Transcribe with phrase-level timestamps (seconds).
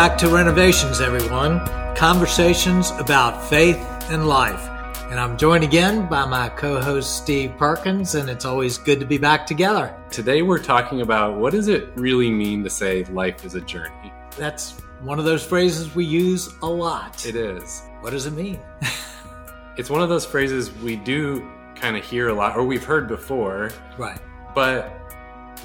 [0.00, 1.60] Back to Renovations, everyone.
[1.94, 3.76] Conversations about faith
[4.08, 4.66] and life.
[5.10, 9.04] And I'm joined again by my co host, Steve Perkins, and it's always good to
[9.04, 9.94] be back together.
[10.10, 14.10] Today, we're talking about what does it really mean to say life is a journey?
[14.38, 17.26] That's one of those phrases we use a lot.
[17.26, 17.82] It is.
[18.00, 18.58] What does it mean?
[19.76, 23.06] it's one of those phrases we do kind of hear a lot, or we've heard
[23.06, 23.70] before.
[23.98, 24.18] Right.
[24.54, 24.98] But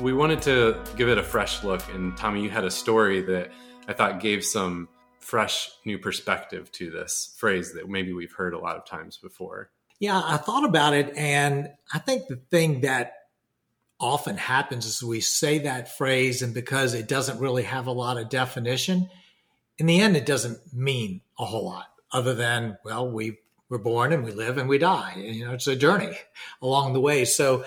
[0.02, 1.82] we wanted to give it a fresh look.
[1.94, 3.52] And Tommy, you had a story that
[3.88, 4.90] I thought gave some
[5.20, 9.72] fresh new perspective to this phrase that maybe we've heard a lot of times before.
[10.00, 11.16] Yeah, I thought about it.
[11.16, 13.14] And I think the thing that
[14.00, 18.18] often happens is we say that phrase, and because it doesn't really have a lot
[18.18, 19.10] of definition,
[19.78, 24.14] in the end, it doesn't mean a whole lot other than, well, we were born
[24.14, 25.14] and we live and we die.
[25.16, 26.18] And, you know, it's a journey
[26.62, 27.26] along the way.
[27.26, 27.66] So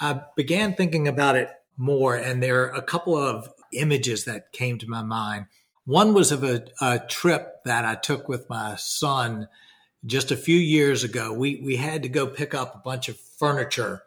[0.00, 4.78] I began thinking about it more, and there are a couple of images that came
[4.78, 5.46] to my mind.
[5.84, 9.48] One was of a, a trip that I took with my son
[10.04, 11.32] just a few years ago.
[11.32, 14.02] We we had to go pick up a bunch of furniture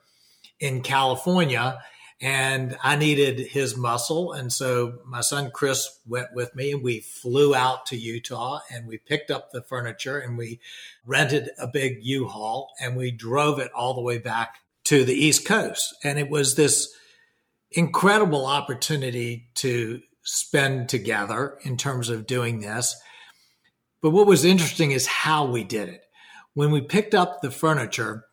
[0.59, 1.79] in California
[2.21, 4.31] and I needed his muscle.
[4.31, 8.87] And so my son Chris went with me and we flew out to Utah and
[8.87, 10.61] we picked up the furniture and we
[11.05, 15.45] rented a big U-Haul and we drove it all the way back to the East
[15.45, 15.95] Coast.
[16.03, 16.93] And it was this
[17.71, 22.95] incredible opportunity to spend together in terms of doing this.
[24.01, 26.03] But what was interesting is how we did it.
[26.53, 28.25] When we picked up the furniture,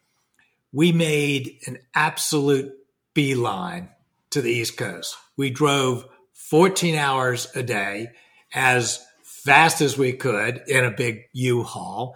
[0.72, 2.72] we made an absolute
[3.14, 3.88] beeline
[4.30, 5.16] to the East Coast.
[5.36, 8.08] We drove 14 hours a day
[8.52, 12.14] as fast as we could in a big U-Haul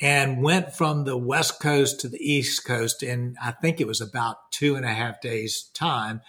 [0.00, 4.00] and went from the West Coast to the East Coast in, I think it was
[4.00, 6.20] about two and a half days' time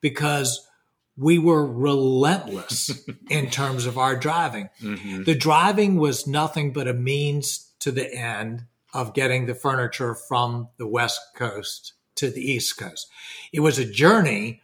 [0.00, 0.66] because
[1.16, 4.68] we were relentless in terms of our driving.
[4.80, 5.24] Mm-hmm.
[5.24, 10.68] The driving was nothing but a means to the end of getting the furniture from
[10.76, 13.08] the West Coast to the East Coast.
[13.52, 14.62] It was a journey,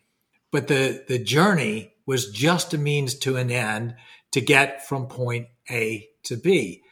[0.50, 3.94] but the, the journey was just a means to an end
[4.32, 6.82] to get from point A to B.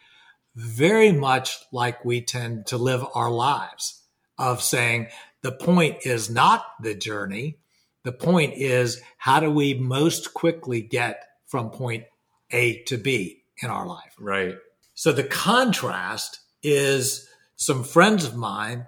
[0.55, 4.03] Very much like we tend to live our lives
[4.37, 5.09] of saying
[5.43, 7.59] the point is not the journey.
[8.05, 12.05] The point is how do we most quickly get from point
[12.51, 14.15] A to B in our life?
[14.19, 14.55] Right.
[14.95, 18.87] So the contrast is some friends of mine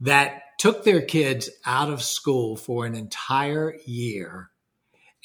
[0.00, 4.50] that took their kids out of school for an entire year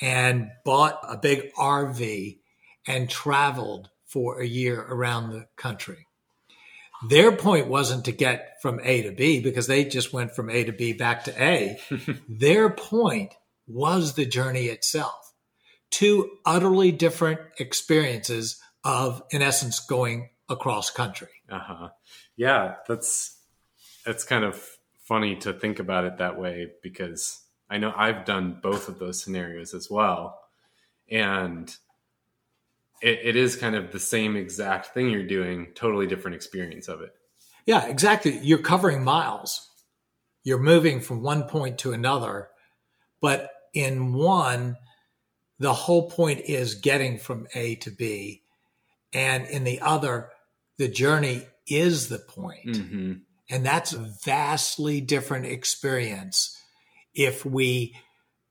[0.02, 2.40] and bought a big RV
[2.88, 6.07] and traveled for a year around the country.
[7.08, 10.64] Their point wasn't to get from A to B because they just went from A
[10.64, 11.80] to B back to A.
[12.30, 13.34] Their point
[13.68, 15.34] was the journey itself.
[15.92, 21.30] Two utterly different experiences of, in essence, going across country.
[21.50, 21.90] Uh huh.
[22.36, 23.38] Yeah, that's
[24.06, 24.62] that's kind of
[25.04, 29.22] funny to think about it that way because I know I've done both of those
[29.24, 30.40] scenarios as well.
[31.10, 31.74] And
[33.02, 37.02] it, it is kind of the same exact thing you're doing, totally different experience of
[37.02, 37.14] it.
[37.66, 38.40] Yeah, exactly.
[38.40, 39.70] You're covering miles.
[40.44, 42.48] You're moving from one point to another.
[43.22, 44.78] But in one,
[45.60, 48.44] the whole point is getting from A to B.
[49.14, 50.30] And in the other,
[50.78, 52.68] the journey is the point.
[52.68, 53.14] Mm-hmm.
[53.50, 56.56] And that's a vastly different experience
[57.14, 57.96] if we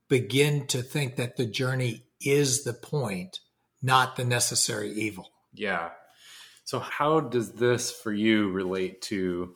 [0.09, 3.41] begin to think that the journey is the point,
[3.86, 5.30] not the necessary evil.
[5.54, 5.91] Yeah.
[6.64, 9.54] So, how does this for you relate to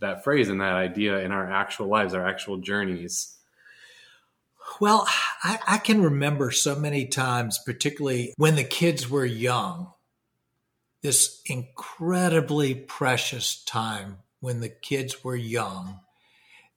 [0.00, 3.36] that phrase and that idea in our actual lives, our actual journeys?
[4.80, 5.06] Well,
[5.44, 9.92] I, I, can remember so many times, particularly when the kids were young,
[11.02, 16.00] this incredibly precious time when the kids were young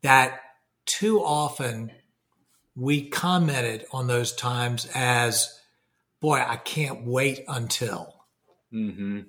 [0.02, 0.40] that
[0.86, 1.92] too often
[2.76, 5.59] we commented on those times as,
[6.22, 8.16] boy, I can't wait until.
[8.74, 9.22] Mm-hmm.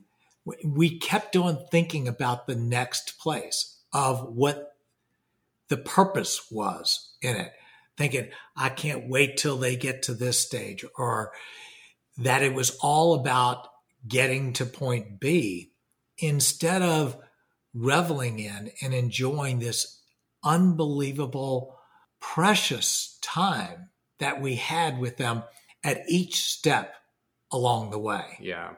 [0.65, 4.73] We kept on thinking about the next place of what
[5.69, 7.53] the purpose was in it,
[7.97, 11.33] thinking, I can't wait till they get to this stage, or
[12.19, 13.69] that it was all about
[14.07, 15.73] getting to point B
[16.19, 17.17] instead of
[17.73, 20.01] reveling in and enjoying this
[20.43, 21.79] unbelievable,
[22.19, 25.43] precious time that we had with them
[25.83, 26.95] at each step
[27.51, 28.39] along the way.
[28.41, 28.73] Yeah.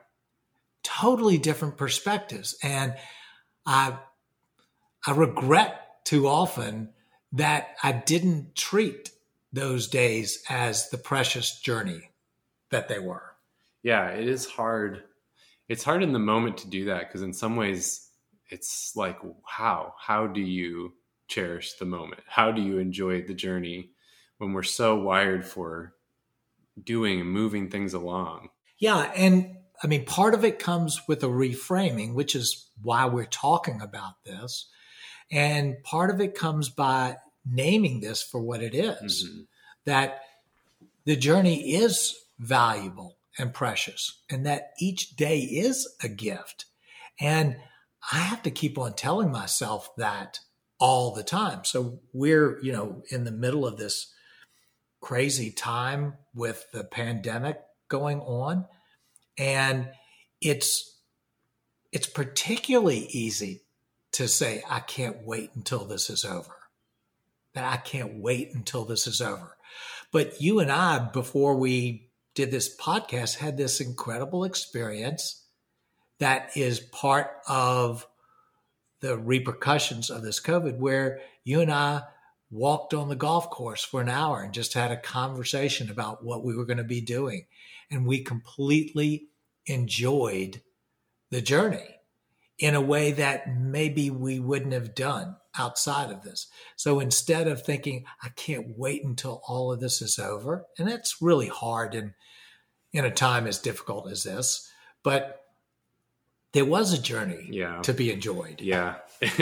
[0.82, 2.56] Totally different perspectives.
[2.62, 2.94] And
[3.66, 3.98] I
[5.06, 6.90] I regret too often
[7.32, 9.10] that I didn't treat
[9.52, 12.10] those days as the precious journey
[12.70, 13.32] that they were.
[13.82, 15.02] Yeah, it is hard.
[15.68, 18.08] It's hard in the moment to do that because in some ways
[18.48, 20.92] it's like how how do you
[21.28, 22.22] cherish the moment?
[22.26, 23.90] How do you enjoy the journey
[24.38, 25.94] when we're so wired for
[26.82, 28.48] doing and moving things along?
[28.78, 33.24] Yeah, and I mean part of it comes with a reframing, which is why we're
[33.24, 34.68] talking about this.
[35.30, 39.42] And part of it comes by naming this for what it is, mm-hmm.
[39.86, 40.22] that
[41.04, 46.66] the journey is valuable and precious and that each day is a gift.
[47.18, 47.56] And
[48.12, 50.40] I have to keep on telling myself that
[50.78, 51.64] all the time.
[51.64, 54.11] So we're, you know, in the middle of this
[55.02, 58.64] crazy time with the pandemic going on
[59.36, 59.90] and
[60.40, 60.98] it's
[61.92, 63.62] it's particularly easy
[64.12, 66.56] to say I can't wait until this is over.
[67.54, 69.56] That I can't wait until this is over.
[70.10, 75.44] But you and I before we did this podcast had this incredible experience
[76.18, 78.06] that is part of
[79.00, 82.02] the repercussions of this COVID, where you and I
[82.52, 86.44] walked on the golf course for an hour and just had a conversation about what
[86.44, 87.46] we were going to be doing.
[87.90, 89.28] And we completely
[89.66, 90.60] enjoyed
[91.30, 91.96] the journey
[92.58, 96.46] in a way that maybe we wouldn't have done outside of this.
[96.76, 101.22] So instead of thinking, I can't wait until all of this is over, and that's
[101.22, 102.14] really hard in,
[102.92, 104.70] in a time as difficult as this,
[105.02, 105.40] but
[106.52, 107.80] there was a journey yeah.
[107.80, 108.60] to be enjoyed.
[108.60, 108.96] Yeah.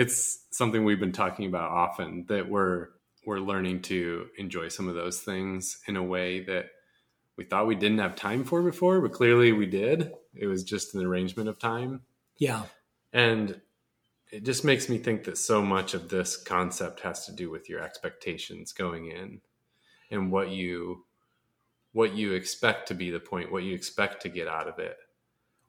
[0.00, 2.88] it's something we've been talking about often that we're
[3.26, 6.70] we're learning to enjoy some of those things in a way that
[7.36, 10.12] we thought we didn't have time for before, but clearly we did.
[10.34, 12.00] It was just an arrangement of time.
[12.38, 12.62] Yeah.
[13.12, 13.60] And
[14.32, 17.68] it just makes me think that so much of this concept has to do with
[17.68, 19.42] your expectations going in
[20.10, 21.04] and what you
[21.92, 24.96] what you expect to be the point, what you expect to get out of it.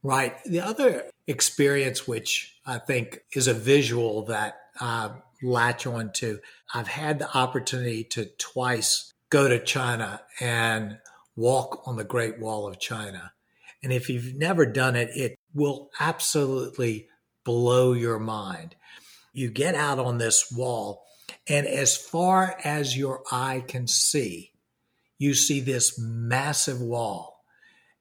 [0.03, 0.35] Right.
[0.45, 5.11] The other experience, which I think is a visual that I
[5.43, 6.39] latch on to,
[6.73, 10.97] I've had the opportunity to twice go to China and
[11.35, 13.31] walk on the Great Wall of China.
[13.83, 17.07] And if you've never done it, it will absolutely
[17.43, 18.75] blow your mind.
[19.33, 21.03] You get out on this wall,
[21.47, 24.51] and as far as your eye can see,
[25.17, 27.30] you see this massive wall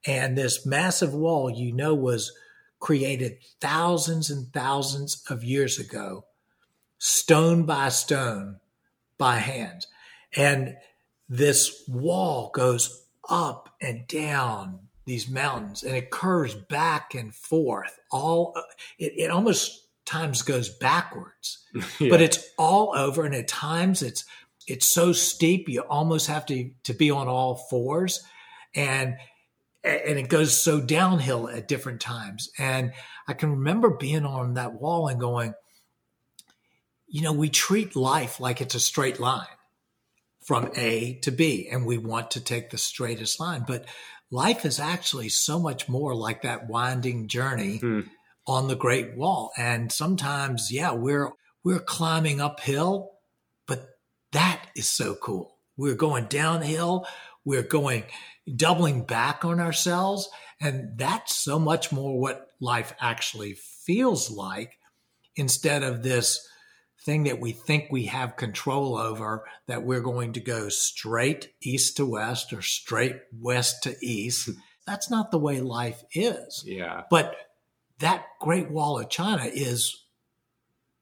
[0.05, 2.31] and this massive wall, you know, was
[2.79, 6.25] created thousands and thousands of years ago,
[6.97, 8.59] stone by stone,
[9.17, 9.85] by hand.
[10.35, 10.75] And
[11.29, 17.99] this wall goes up and down these mountains and it curves back and forth.
[18.11, 18.53] All
[18.97, 21.65] it, it almost times goes backwards,
[21.99, 22.09] yeah.
[22.09, 23.23] but it's all over.
[23.25, 24.25] And at times it's
[24.67, 28.23] it's so steep you almost have to to be on all fours.
[28.75, 29.15] And
[29.83, 32.49] and it goes so downhill at different times.
[32.57, 32.93] And
[33.27, 35.53] I can remember being on that wall and going,
[37.07, 39.47] you know, we treat life like it's a straight line
[40.43, 43.63] from A to B, and we want to take the straightest line.
[43.67, 43.85] But
[44.31, 48.01] life is actually so much more like that winding journey hmm.
[48.47, 49.51] on the Great Wall.
[49.57, 51.31] And sometimes, yeah, we're
[51.63, 53.11] we're climbing uphill,
[53.67, 53.89] but
[54.31, 55.57] that is so cool.
[55.77, 57.05] We're going downhill,
[57.45, 58.03] we're going
[58.55, 60.29] doubling back on ourselves.
[60.59, 63.53] And that's so much more what life actually
[63.85, 64.77] feels like
[65.35, 66.47] instead of this
[67.03, 71.97] thing that we think we have control over that we're going to go straight east
[71.97, 74.45] to west or straight west to east.
[74.45, 74.51] Hmm.
[74.85, 76.63] That's not the way life is.
[76.65, 77.03] Yeah.
[77.09, 77.35] But
[77.99, 79.95] that Great Wall of China is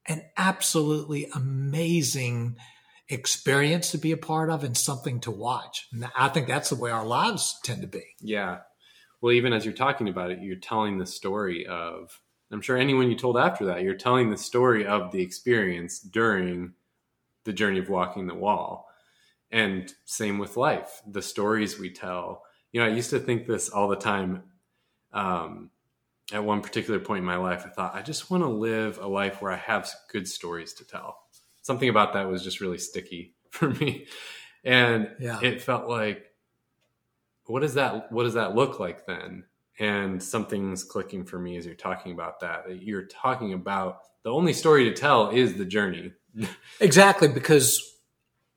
[0.08, 2.56] an absolutely amazing
[3.10, 5.88] experience to be a part of and something to watch.
[5.92, 8.04] And I think that's the way our lives tend to be.
[8.22, 8.60] Yeah.
[9.20, 13.10] Well, even as you're talking about it, you're telling the story of, I'm sure anyone
[13.10, 16.74] you told after that, you're telling the story of the experience during
[17.44, 18.88] the journey of walking the wall.
[19.52, 22.44] And same with life, the stories we tell.
[22.72, 24.44] You know, I used to think this all the time.
[25.12, 25.72] Um,
[26.32, 29.08] at one particular point in my life, I thought, I just want to live a
[29.08, 31.18] life where I have good stories to tell
[31.70, 34.08] something about that was just really sticky for me.
[34.64, 35.40] And yeah.
[35.44, 36.26] it felt like,
[37.46, 39.44] what does that, what does that look like then?
[39.78, 42.82] And something's clicking for me as you're talking about that.
[42.82, 46.12] You're talking about the only story to tell is the journey.
[46.80, 47.28] exactly.
[47.28, 47.96] Because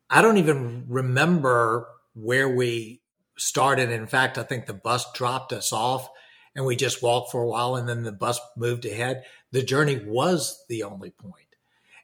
[0.09, 3.03] I don't even remember where we
[3.37, 3.91] started.
[3.91, 6.09] In fact, I think the bus dropped us off
[6.57, 9.23] and we just walked for a while and then the bus moved ahead.
[9.51, 11.57] The journey was the only point.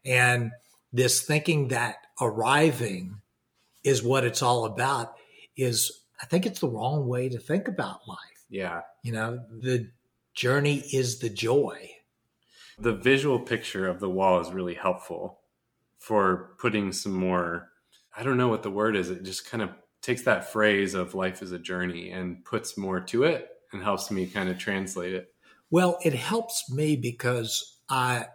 [0.04, 0.52] And
[0.92, 3.20] this thinking that arriving
[3.84, 5.14] is what it's all about
[5.56, 8.18] is I think it's the wrong way to think about life.
[8.50, 8.82] Yeah.
[9.02, 9.90] You know, the
[10.34, 11.90] journey is the joy.
[12.78, 15.40] The visual picture of the wall is really helpful
[15.98, 17.70] for putting some more,
[18.16, 19.10] I don't know what the word is.
[19.10, 23.00] It just kind of takes that phrase of life is a journey and puts more
[23.00, 25.32] to it and helps me kind of translate it.
[25.70, 28.26] Well, it helps me because I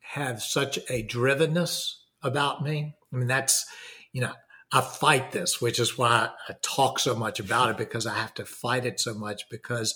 [0.00, 2.94] have such a drivenness about me.
[3.12, 3.66] I mean, that's,
[4.12, 4.32] you know,
[4.72, 8.34] I fight this, which is why I talk so much about it because I have
[8.34, 9.94] to fight it so much because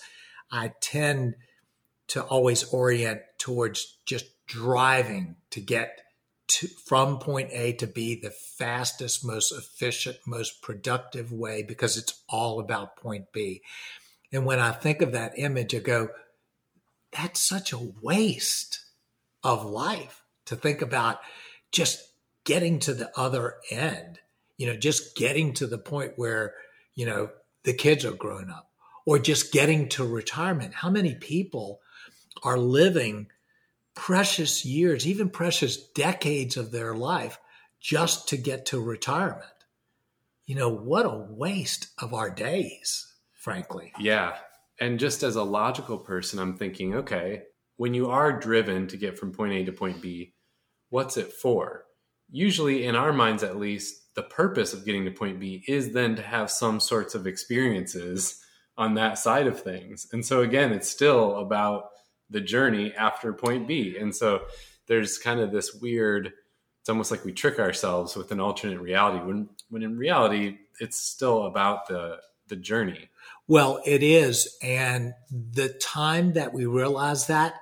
[0.51, 1.37] I tend
[2.09, 6.01] to always orient towards just driving to get
[6.49, 12.23] to, from point A to B the fastest, most efficient, most productive way because it's
[12.29, 13.63] all about point B.
[14.33, 16.11] And when I think of that image, I go,
[17.13, 18.81] that's such a waste
[19.43, 21.21] of life to think about
[21.73, 22.06] just
[22.47, 24.21] getting to the other end,
[24.57, 26.55] you know, just getting to the point where,
[26.95, 27.29] you know,
[27.65, 28.71] the kids are grown up
[29.05, 30.73] or just getting to retirement.
[30.73, 31.81] How many people
[32.43, 33.27] are living
[33.95, 37.39] precious years, even precious decades of their life
[37.81, 39.45] just to get to retirement?
[40.47, 43.93] You know, what a waste of our days, frankly.
[43.99, 44.37] Yeah.
[44.79, 47.43] And just as a logical person, I'm thinking, okay,
[47.77, 50.35] when you are driven to get from point A to point B,
[50.91, 51.86] what's it for?
[52.31, 56.17] Usually, in our minds at least, the purpose of getting to point B is then
[56.17, 58.43] to have some sorts of experiences
[58.79, 60.07] on that side of things.
[60.13, 61.91] And so, again, it's still about
[62.31, 63.97] the journey after point B.
[63.99, 64.43] And so,
[64.87, 66.33] there's kind of this weird,
[66.81, 70.97] it's almost like we trick ourselves with an alternate reality when, when in reality, it's
[70.97, 72.19] still about the,
[72.49, 73.11] the journey.
[73.49, 74.57] Well, it is.
[74.63, 77.55] And the time that we realize that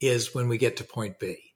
[0.00, 1.51] is when we get to point B.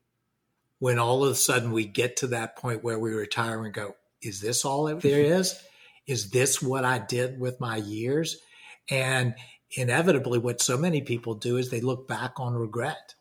[0.79, 3.97] When all of a sudden we get to that point where we retire and go,
[4.21, 5.33] is this all there mm-hmm.
[5.33, 5.59] is?
[6.07, 8.37] Is this what I did with my years?
[8.91, 9.35] And
[9.77, 13.15] inevitably, what so many people do is they look back on regret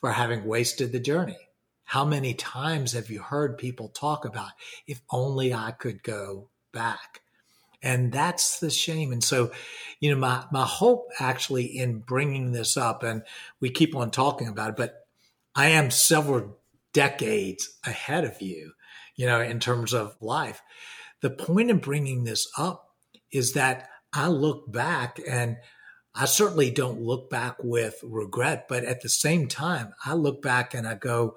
[0.00, 1.38] for having wasted the journey.
[1.84, 4.50] How many times have you heard people talk about,
[4.86, 7.22] if only I could go back?
[7.82, 9.12] And that's the shame.
[9.12, 9.52] And so,
[10.00, 13.22] you know, my, my hope actually in bringing this up, and
[13.60, 15.06] we keep on talking about it, but
[15.54, 16.57] I am several
[16.92, 18.72] decades ahead of you,
[19.16, 20.62] you know, in terms of life.
[21.22, 22.88] The point in bringing this up
[23.32, 25.56] is that I look back and
[26.14, 30.74] I certainly don't look back with regret, but at the same time, I look back
[30.74, 31.36] and I go,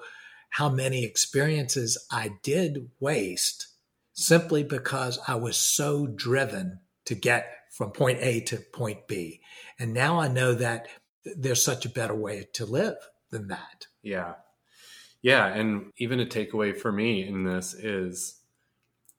[0.51, 3.67] how many experiences I did waste
[4.13, 9.41] simply because I was so driven to get from point A to point B.
[9.79, 10.88] And now I know that
[11.24, 12.96] there's such a better way to live
[13.29, 13.88] than that.
[14.03, 14.34] Yeah.
[15.22, 15.48] Yeah.
[15.48, 18.40] And even a takeaway for me in this is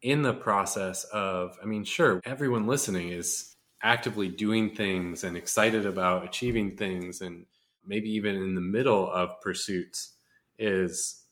[0.02, 5.86] in the process of, I mean, sure, everyone listening is actively doing things and excited
[5.86, 7.46] about achieving things and
[7.84, 10.14] maybe even in the middle of pursuits
[10.58, 11.24] is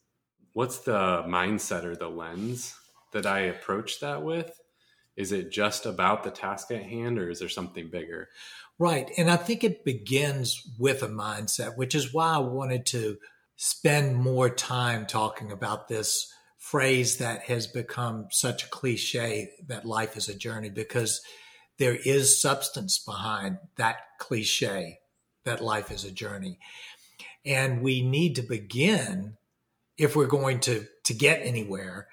[0.52, 2.74] what's the mindset or the lens
[3.12, 4.52] that I approach that with?
[5.16, 8.28] Is it just about the task at hand or is there something bigger?
[8.78, 9.10] Right.
[9.16, 13.18] And I think it begins with a mindset, which is why I wanted to
[13.62, 20.16] spend more time talking about this phrase that has become such a cliche that life
[20.16, 21.20] is a journey because
[21.78, 25.00] there is substance behind that cliche
[25.44, 26.58] that life is a journey.
[27.44, 29.36] And we need to begin
[29.98, 32.08] if we're going to to get anywhere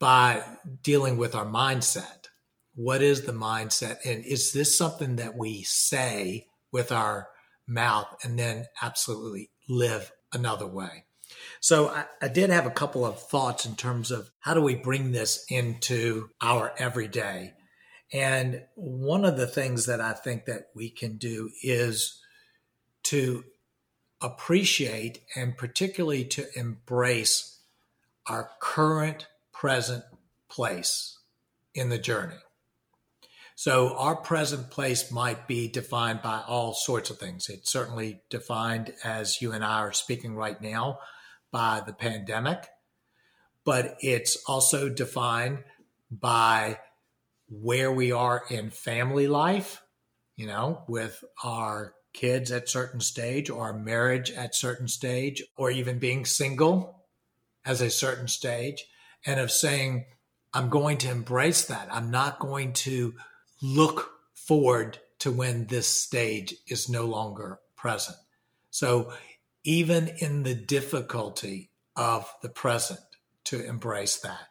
[0.00, 0.42] by
[0.82, 2.26] dealing with our mindset.
[2.74, 3.98] What is the mindset?
[4.04, 7.28] And is this something that we say with our
[7.68, 11.04] mouth and then absolutely live another way?
[11.60, 14.74] So I, I, did have a couple of thoughts in terms of how do we
[14.74, 17.54] bring this into our everyday.
[18.12, 22.20] And one of the things that I think that we can do is
[23.04, 23.44] to
[24.20, 27.60] appreciate and particularly to embrace
[28.26, 30.04] our current present
[30.48, 31.18] place
[31.74, 32.36] in the journey.
[33.60, 37.50] So our present place might be defined by all sorts of things.
[37.50, 41.00] It's certainly defined as you and I are speaking right now
[41.52, 42.66] by the pandemic,
[43.66, 45.58] but it's also defined
[46.10, 46.78] by
[47.50, 49.82] where we are in family life,
[50.36, 55.98] you know, with our kids at certain stage or marriage at certain stage or even
[55.98, 57.04] being single
[57.66, 58.86] as a certain stage
[59.26, 60.06] and of saying,
[60.54, 61.88] I'm going to embrace that.
[61.92, 63.12] I'm not going to
[63.62, 68.16] look forward to when this stage is no longer present.
[68.70, 69.12] So,
[69.64, 73.00] even in the difficulty of the present,
[73.44, 74.48] to embrace that.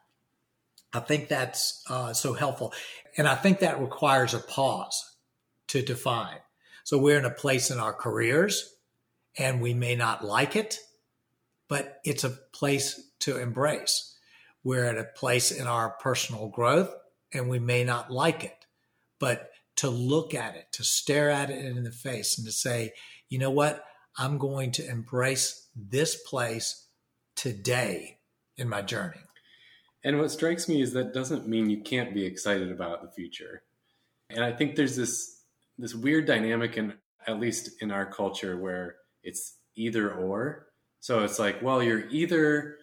[0.91, 2.73] I think that's uh, so helpful.
[3.17, 5.15] And I think that requires a pause
[5.67, 6.39] to define.
[6.83, 8.75] So we're in a place in our careers
[9.37, 10.79] and we may not like it,
[11.67, 14.17] but it's a place to embrace.
[14.63, 16.93] We're at a place in our personal growth
[17.31, 18.65] and we may not like it,
[19.19, 22.93] but to look at it, to stare at it in the face and to say,
[23.29, 23.83] you know what?
[24.17, 26.87] I'm going to embrace this place
[27.35, 28.17] today
[28.57, 29.21] in my journey.
[30.03, 33.63] And what strikes me is that doesn't mean you can't be excited about the future.
[34.29, 35.37] And I think there's this
[35.77, 36.93] this weird dynamic in
[37.25, 40.67] at least in our culture where it's either or.
[40.99, 42.77] So it's like, well, you're either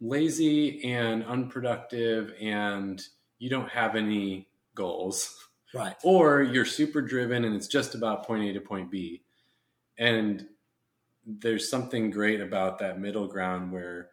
[0.00, 3.02] lazy and unproductive and
[3.38, 5.45] you don't have any goals.
[5.74, 5.94] Right.
[6.02, 9.22] Or you're super driven and it's just about point A to point B.
[9.98, 10.46] And
[11.26, 14.10] there's something great about that middle ground where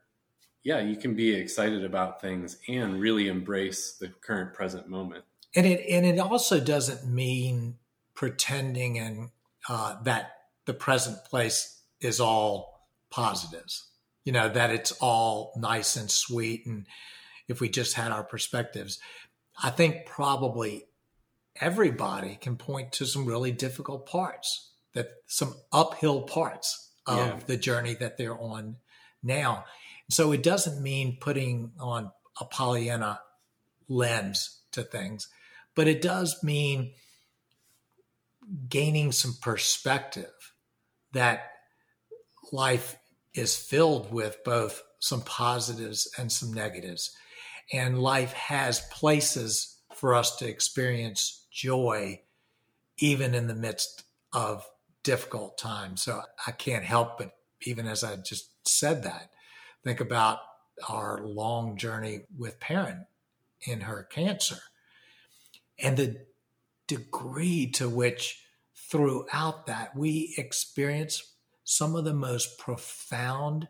[0.64, 5.26] yeah, you can be excited about things and really embrace the current present moment.
[5.56, 7.76] And it and it also doesn't mean
[8.16, 9.30] pretending and
[9.70, 10.32] uh, that
[10.66, 13.90] the present place is all positives.
[14.24, 16.88] You know that it's all nice and sweet, and
[17.48, 19.00] if we just had our perspectives,
[19.62, 20.86] I think probably
[21.60, 27.40] everybody can point to some really difficult parts, that some uphill parts of yeah.
[27.46, 28.78] the journey that they're on
[29.22, 29.66] now.
[30.10, 33.20] So it doesn't mean putting on a Pollyanna
[33.88, 35.28] lens to things,
[35.76, 36.94] but it does mean
[38.68, 40.32] gaining some perspective
[41.14, 41.52] that
[42.52, 42.98] life
[43.34, 47.12] is filled with both some positives and some negatives.
[47.72, 52.22] And life has places for us to experience joy,
[52.98, 54.68] even in the midst of
[55.04, 56.02] difficult times.
[56.02, 57.36] So I can't help but,
[57.66, 59.30] even as I just said that,
[59.84, 60.40] think about
[60.90, 63.06] our long journey with Perrin
[63.66, 64.58] in her cancer
[65.80, 66.26] and the
[66.88, 68.44] degree to which
[68.76, 73.68] throughout that we experience some of the most profound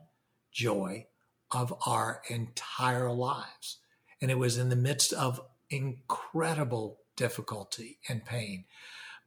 [0.52, 1.06] joy
[1.52, 3.78] of our entire lives.
[4.22, 8.66] And it was in the midst of incredible difficulty and pain.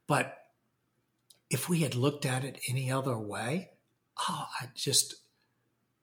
[0.07, 0.37] But
[1.51, 3.71] if we had looked at it any other way,
[4.29, 5.15] oh, I just,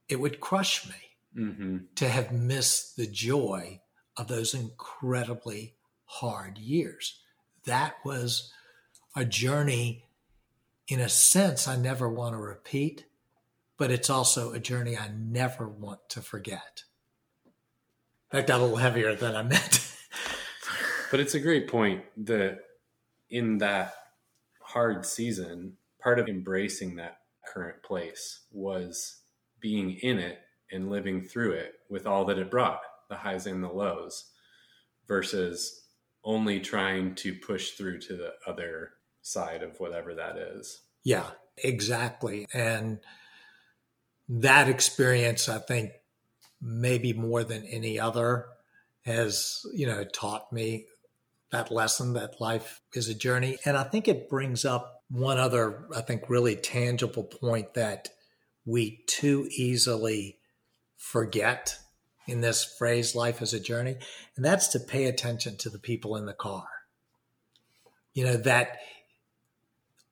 [0.08, 1.78] it would crush me mm-hmm.
[1.96, 3.82] to have missed the joy
[4.18, 7.20] of those incredibly hard years.
[7.66, 8.52] That was
[9.16, 10.06] a journey,
[10.88, 13.06] in a sense, I never want to repeat,
[13.78, 16.84] but it's also a journey I never want to forget.
[18.32, 19.83] That got a little heavier than I meant.
[21.14, 22.58] But it's a great point that
[23.30, 23.94] in that
[24.64, 29.22] hard season, part of embracing that current place was
[29.60, 30.40] being in it
[30.72, 34.32] and living through it with all that it brought the highs and the lows
[35.08, 35.84] versus
[36.24, 40.82] only trying to push through to the other side of whatever that is.
[41.04, 42.48] Yeah, exactly.
[42.56, 42.98] And
[44.28, 45.92] that experience, I think,
[46.60, 48.48] maybe more than any other,
[49.06, 50.88] has, you know, taught me
[51.54, 53.58] that lesson that life is a journey.
[53.64, 58.10] And I think it brings up one other, I think, really tangible point that
[58.66, 60.40] we too easily
[60.98, 61.78] forget
[62.26, 63.98] in this phrase, life is a journey,
[64.36, 66.66] and that's to pay attention to the people in the car.
[68.14, 68.78] You know, that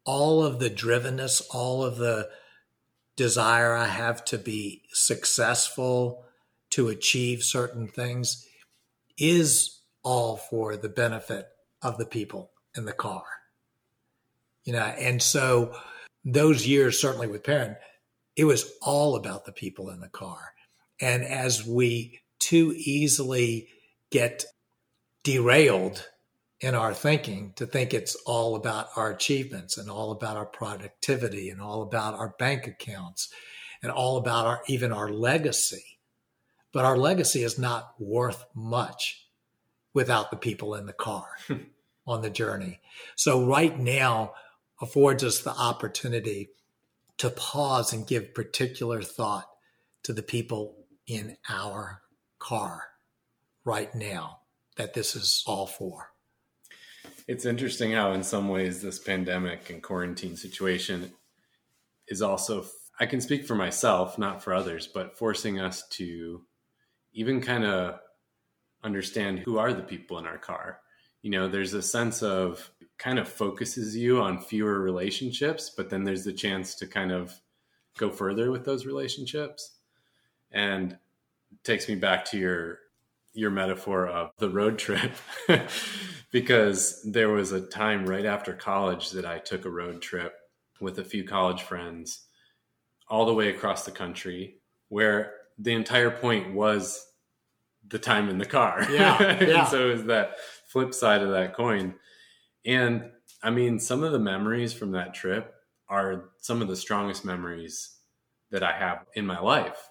[0.03, 2.29] all of the drivenness, all of the
[3.15, 6.25] desire I have to be successful,
[6.71, 8.45] to achieve certain things,
[9.17, 11.47] is all for the benefit
[11.81, 13.23] of the people in the car.
[14.63, 15.75] You know, and so
[16.23, 17.75] those years, certainly with Perrin,
[18.35, 20.53] it was all about the people in the car.
[20.99, 23.67] And as we too easily
[24.11, 24.45] get
[25.23, 26.07] derailed
[26.59, 31.49] in our thinking to think it's all about our achievements and all about our productivity
[31.49, 33.33] and all about our bank accounts
[33.81, 35.83] and all about our even our legacy.
[36.71, 39.27] But our legacy is not worth much
[39.93, 41.27] without the people in the car
[42.07, 42.79] on the journey.
[43.15, 44.33] So right now
[44.81, 46.49] affords us the opportunity
[47.17, 49.47] to pause and give particular thought
[50.03, 50.75] to the people
[51.05, 52.01] in our
[52.39, 52.83] car
[53.63, 54.39] right now
[54.77, 56.11] that this is all for.
[57.27, 61.11] It's interesting how, in some ways, this pandemic and quarantine situation
[62.07, 62.65] is also,
[62.99, 66.41] I can speak for myself, not for others, but forcing us to
[67.13, 67.99] even kind of
[68.83, 70.79] understand who are the people in our car.
[71.21, 76.03] You know, there's a sense of kind of focuses you on fewer relationships, but then
[76.03, 77.33] there's the chance to kind of
[77.97, 79.77] go further with those relationships.
[80.51, 80.97] And
[81.63, 82.79] takes me back to your
[83.33, 85.11] your metaphor of the road trip
[86.31, 90.33] because there was a time right after college that I took a road trip
[90.81, 92.25] with a few college friends
[93.07, 94.57] all the way across the country
[94.89, 97.05] where the entire point was
[97.91, 98.85] the time in the car.
[98.89, 99.43] Yeah.
[99.43, 99.65] yeah.
[99.69, 101.95] so it was that flip side of that coin.
[102.65, 103.11] And
[103.43, 105.53] I mean, some of the memories from that trip
[105.89, 107.95] are some of the strongest memories
[108.51, 109.89] that I have in my life.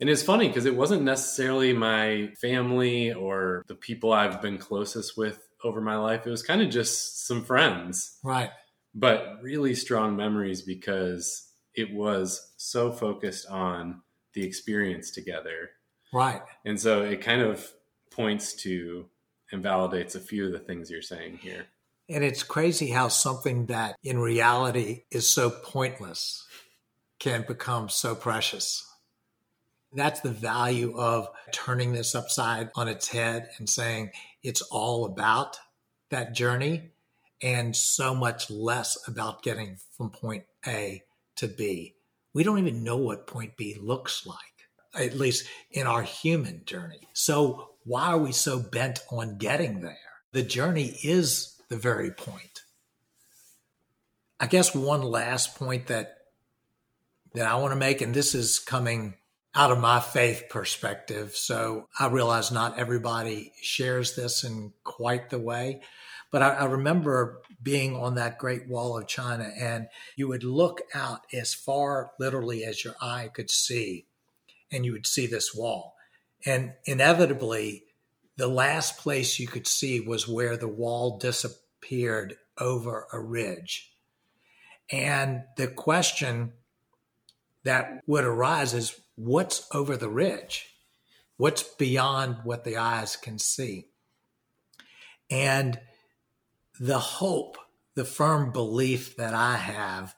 [0.00, 5.16] And it's funny because it wasn't necessarily my family or the people I've been closest
[5.16, 6.26] with over my life.
[6.26, 8.18] It was kind of just some friends.
[8.22, 8.50] Right.
[8.94, 14.02] But really strong memories because it was so focused on
[14.34, 15.70] the experience together.
[16.14, 16.40] Right.
[16.64, 17.68] And so it kind of
[18.12, 19.06] points to
[19.50, 21.66] and validates a few of the things you're saying here.
[22.08, 26.46] And it's crazy how something that in reality is so pointless
[27.18, 28.86] can become so precious.
[29.92, 34.10] That's the value of turning this upside on its head and saying
[34.42, 35.58] it's all about
[36.10, 36.90] that journey
[37.42, 41.02] and so much less about getting from point A
[41.36, 41.94] to B.
[42.32, 44.36] We don't even know what point B looks like,
[44.96, 47.08] at least in our human journey.
[47.12, 49.98] So, why are we so bent on getting there?
[50.32, 52.62] The journey is the very point.
[54.40, 56.18] I guess one last point that
[57.34, 59.14] that I want to make, and this is coming
[59.54, 61.36] out of my faith perspective.
[61.36, 65.80] So I realize not everybody shares this in quite the way.
[66.32, 70.80] But I, I, remember being on that Great Wall of China, and you would look
[70.92, 74.06] out as far literally as your eye could see,
[74.74, 75.94] and you would see this wall.
[76.44, 77.84] And inevitably,
[78.36, 83.92] the last place you could see was where the wall disappeared over a ridge.
[84.90, 86.52] And the question
[87.62, 90.66] that would arise is what's over the ridge?
[91.36, 93.86] What's beyond what the eyes can see?
[95.30, 95.80] And
[96.78, 97.56] the hope,
[97.94, 100.14] the firm belief that I have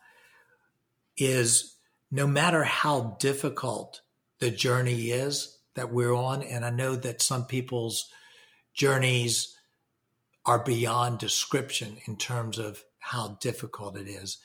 [1.17, 1.77] is
[2.11, 4.01] no matter how difficult
[4.39, 8.09] the journey is that we're on, and I know that some people's
[8.75, 9.57] journeys
[10.45, 14.39] are beyond description in terms of how difficult it is.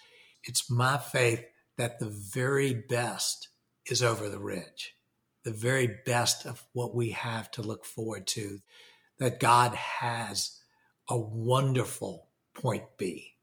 [0.43, 1.43] It's my faith
[1.77, 3.49] that the very best
[3.85, 4.95] is over the ridge,
[5.43, 8.59] the very best of what we have to look forward to,
[9.19, 10.57] that God has
[11.09, 13.35] a wonderful point B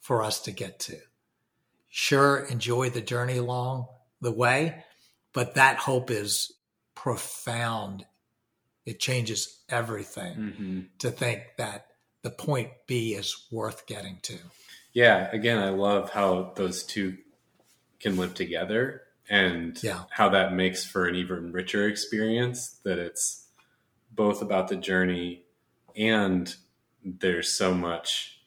[0.00, 0.96] for us to get to.
[1.88, 3.86] Sure, enjoy the journey along
[4.20, 4.84] the way,
[5.32, 6.52] but that hope is
[6.94, 8.06] profound.
[8.84, 10.80] It changes everything mm-hmm.
[10.98, 11.86] to think that
[12.22, 14.38] the point B is worth getting to.
[14.92, 17.16] Yeah, again, I love how those two
[18.00, 20.02] can live together and yeah.
[20.10, 23.46] how that makes for an even richer experience that it's
[24.10, 25.44] both about the journey
[25.96, 26.54] and
[27.04, 28.40] there's so much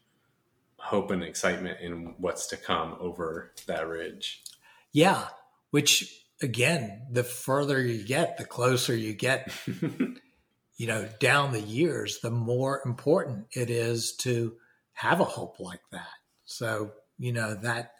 [0.77, 4.43] hope and excitement in what's to come over that ridge.
[4.91, 5.27] Yeah,
[5.71, 9.51] which again, the further you get, the closer you get,
[10.77, 14.53] you know, down the years, the more important it is to
[14.93, 16.07] have a hope like that.
[16.45, 17.93] So, you know, that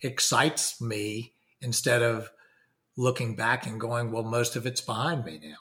[0.00, 2.30] excites me instead of
[2.96, 5.56] looking back and going, well, most of it's behind me now.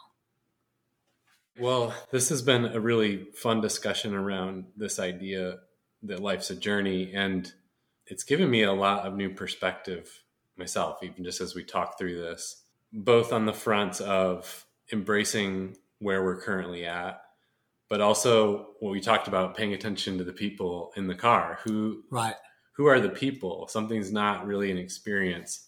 [1.59, 5.57] Well, this has been a really fun discussion around this idea
[6.03, 7.11] that life's a journey.
[7.15, 7.51] And
[8.05, 10.23] it's given me a lot of new perspective
[10.57, 16.23] myself, even just as we talk through this, both on the front of embracing where
[16.23, 17.21] we're currently at,
[17.89, 21.59] but also what we talked about paying attention to the people in the car.
[21.63, 22.35] Who right.
[22.75, 23.67] who are the people?
[23.67, 25.67] Something's not really an experience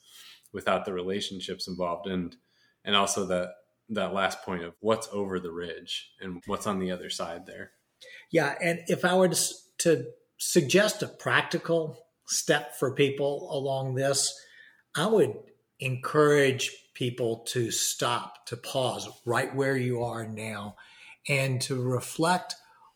[0.54, 2.08] without the relationships involved.
[2.08, 2.36] And
[2.84, 3.50] and also that
[3.90, 7.72] that last point of what's over the ridge and what's on the other side there.
[8.32, 9.44] Yeah and if i were to,
[9.80, 10.06] to
[10.38, 11.98] suggest a practical
[12.28, 14.40] step for people along this
[15.00, 15.34] i would
[15.80, 20.76] encourage people to stop to pause right where you are now
[21.28, 22.56] and to reflect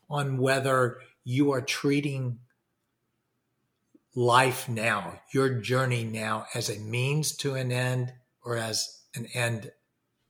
[0.10, 2.40] on whether you are treating
[4.16, 8.14] life now, your journey now, as a means to an end
[8.44, 9.72] or as an end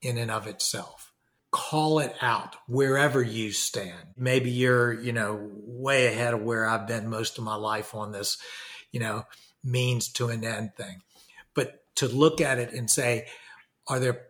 [0.00, 1.12] in and of itself.
[1.50, 4.08] Call it out wherever you stand.
[4.16, 8.12] Maybe you're, you know, way ahead of where I've been most of my life on
[8.12, 8.38] this,
[8.90, 9.24] you know,
[9.62, 11.02] means to an end thing.
[11.96, 13.26] To look at it and say,
[13.86, 14.22] are there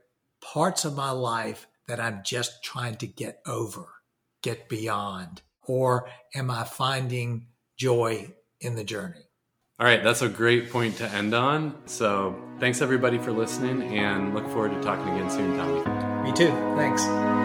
[0.43, 3.87] parts of my life that I'm just trying to get over,
[4.43, 5.43] get beyond?
[5.63, 7.47] Or am I finding
[7.77, 9.31] joy in the journey?
[9.81, 11.75] All right, that's a great point to end on.
[11.87, 16.31] So thanks everybody for listening and look forward to talking again soon, Tommy.
[16.31, 16.51] Me too.
[16.77, 17.44] Thanks.